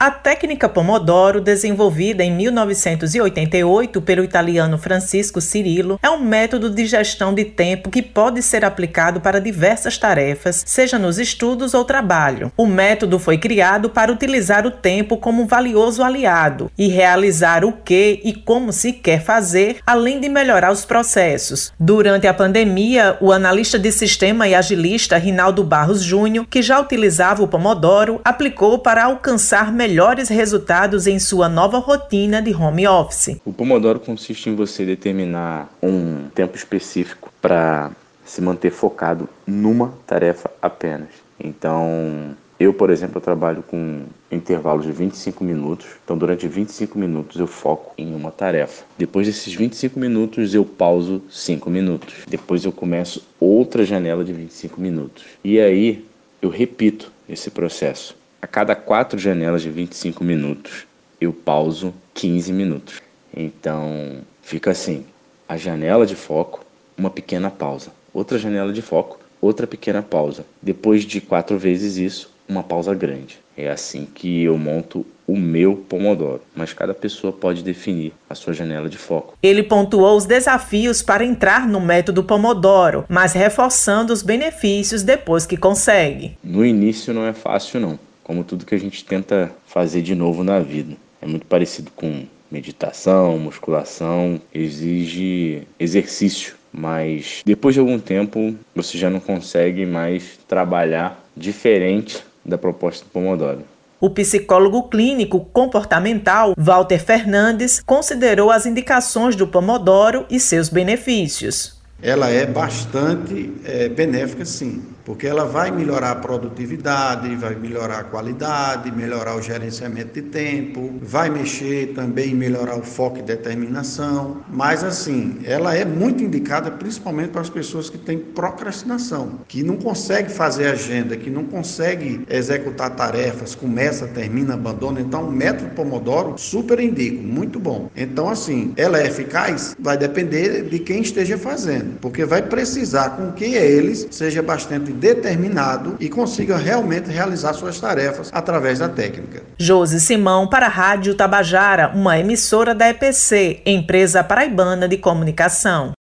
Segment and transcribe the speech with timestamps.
[0.00, 7.34] A técnica Pomodoro, desenvolvida em 1988 pelo italiano Francisco Cirillo, é um método de gestão
[7.34, 12.52] de tempo que pode ser aplicado para diversas tarefas, seja nos estudos ou trabalho.
[12.56, 17.72] O método foi criado para utilizar o tempo como um valioso aliado e realizar o
[17.72, 21.72] que e como se quer fazer, além de melhorar os processos.
[21.76, 27.42] Durante a pandemia, o analista de sistema e agilista Rinaldo Barros Júnior, que já utilizava
[27.42, 33.40] o Pomodoro, aplicou para alcançar melhor melhores resultados em sua nova rotina de home office.
[33.42, 37.90] O Pomodoro consiste em você determinar um tempo específico para
[38.22, 41.08] se manter focado numa tarefa apenas.
[41.40, 45.86] Então, eu, por exemplo, trabalho com intervalos de 25 minutos.
[46.04, 48.84] Então, durante 25 minutos eu foco em uma tarefa.
[48.98, 52.14] Depois desses 25 minutos eu pauso 5 minutos.
[52.28, 55.24] Depois eu começo outra janela de 25 minutos.
[55.42, 56.04] E aí
[56.42, 58.18] eu repito esse processo.
[58.40, 60.86] A cada quatro janelas de 25 minutos,
[61.20, 63.02] eu pauso 15 minutos.
[63.36, 65.04] Então, fica assim:
[65.48, 66.64] a janela de foco,
[66.96, 67.90] uma pequena pausa.
[68.14, 70.46] Outra janela de foco, outra pequena pausa.
[70.62, 73.40] Depois de quatro vezes isso, uma pausa grande.
[73.56, 78.54] É assim que eu monto o meu Pomodoro, mas cada pessoa pode definir a sua
[78.54, 79.36] janela de foco.
[79.42, 85.56] Ele pontuou os desafios para entrar no método Pomodoro, mas reforçando os benefícios depois que
[85.56, 86.38] consegue.
[86.42, 90.44] No início não é fácil não como tudo que a gente tenta fazer de novo
[90.44, 90.94] na vida.
[91.22, 99.08] É muito parecido com meditação, musculação, exige exercício, mas depois de algum tempo você já
[99.08, 103.64] não consegue mais trabalhar diferente da proposta do Pomodoro.
[103.98, 111.77] O psicólogo clínico comportamental Walter Fernandes considerou as indicações do Pomodoro e seus benefícios.
[112.00, 118.04] Ela é bastante é, benéfica, sim porque ela vai melhorar a produtividade, vai melhorar a
[118.04, 124.42] qualidade, melhorar o gerenciamento de tempo, vai mexer também em melhorar o foco e determinação.
[124.50, 129.78] Mas assim, ela é muito indicada principalmente para as pessoas que têm procrastinação, que não
[129.78, 135.00] consegue fazer agenda, que não consegue executar tarefas, começa, termina, abandona.
[135.00, 137.90] Então, o método Pomodoro super indico, muito bom.
[137.96, 139.74] Então, assim, ela é eficaz?
[139.80, 145.96] Vai depender de quem esteja fazendo, porque vai precisar com que eles seja bastante determinado
[146.00, 149.42] e consiga realmente realizar suas tarefas através da técnica.
[149.58, 155.97] Josi Simão para a Rádio Tabajara, uma emissora da EPC, empresa paraibana de comunicação.